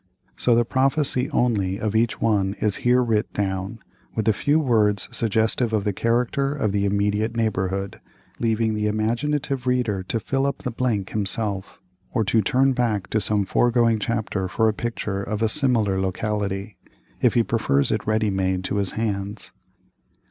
So 0.35 0.55
the 0.55 0.65
prophecy 0.65 1.29
only 1.29 1.79
of 1.79 1.95
each 1.95 2.19
one 2.19 2.55
is 2.59 2.77
here 2.77 3.03
writ 3.03 3.31
down, 3.33 3.77
with 4.15 4.27
a 4.27 4.33
few 4.33 4.59
words 4.59 5.07
suggestive 5.11 5.73
of 5.73 5.83
the 5.83 5.93
character 5.93 6.55
of 6.55 6.71
the 6.71 6.85
immediate 6.85 7.37
neighborhood, 7.37 8.01
leaving 8.39 8.73
the 8.73 8.87
imaginative 8.87 9.67
reader 9.67 10.01
to 10.01 10.19
fill 10.19 10.47
up 10.47 10.63
the 10.63 10.71
blank 10.71 11.11
himself, 11.11 11.79
or 12.15 12.23
to 12.23 12.41
turn 12.41 12.73
back 12.73 13.11
to 13.11 13.21
some 13.21 13.45
foregoing 13.45 13.99
chapter 13.99 14.47
for 14.47 14.67
a 14.67 14.73
picture 14.73 15.21
of 15.21 15.43
a 15.43 15.47
similar 15.47 16.01
locality, 16.01 16.77
if 17.21 17.35
he 17.35 17.43
prefers 17.43 17.91
it 17.91 18.07
ready 18.07 18.31
made 18.31 18.63
to 18.63 18.77
his 18.77 18.93
hands. 18.93 19.51